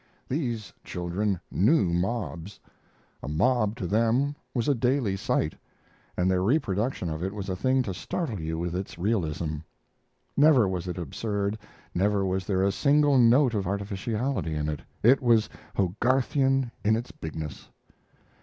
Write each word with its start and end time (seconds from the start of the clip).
These 0.27 0.73
children 0.83 1.39
knew 1.51 1.93
mobs! 1.93 2.59
A 3.21 3.27
mob 3.27 3.75
to 3.75 3.85
them 3.85 4.35
was 4.51 4.67
a 4.67 4.73
daily 4.73 5.15
sight, 5.15 5.53
and 6.17 6.27
their 6.27 6.41
reproduction 6.41 7.07
of 7.07 7.23
it 7.23 7.35
was 7.35 7.49
a 7.49 7.55
thing 7.55 7.83
to 7.83 7.93
startle 7.93 8.39
you 8.39 8.57
with 8.57 8.75
its 8.75 8.97
realism. 8.97 9.57
Never 10.35 10.67
was 10.67 10.87
it 10.87 10.97
absurd; 10.97 11.55
never 11.93 12.25
was 12.25 12.47
there 12.47 12.63
a 12.63 12.71
single 12.71 13.19
note 13.19 13.53
of 13.53 13.67
artificiality 13.67 14.55
in 14.55 14.69
it. 14.69 14.79
It 15.03 15.21
was 15.21 15.47
Hogarthian 15.75 16.71
in 16.83 16.95
its 16.95 17.11
bigness. 17.11 17.69